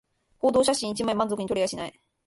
[0.39, 2.01] 報道写真一枚満足に撮れはしない